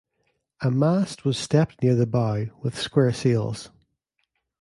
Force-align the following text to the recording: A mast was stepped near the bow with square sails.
A 0.61 0.71
mast 0.71 1.25
was 1.25 1.37
stepped 1.37 1.83
near 1.83 1.93
the 1.93 2.07
bow 2.07 2.47
with 2.63 2.75
square 2.75 3.13
sails. 3.13 3.69